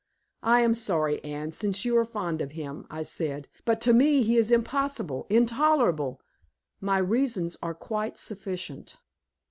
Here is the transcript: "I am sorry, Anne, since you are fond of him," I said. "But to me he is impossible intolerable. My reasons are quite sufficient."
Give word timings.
"I 0.41 0.61
am 0.61 0.73
sorry, 0.73 1.23
Anne, 1.23 1.51
since 1.51 1.85
you 1.85 1.95
are 1.95 2.05
fond 2.05 2.41
of 2.41 2.53
him," 2.53 2.87
I 2.89 3.03
said. 3.03 3.49
"But 3.65 3.79
to 3.81 3.93
me 3.93 4.23
he 4.23 4.35
is 4.35 4.49
impossible 4.49 5.27
intolerable. 5.29 6.19
My 6.79 6.97
reasons 6.97 7.55
are 7.61 7.75
quite 7.75 8.17
sufficient." 8.17 8.97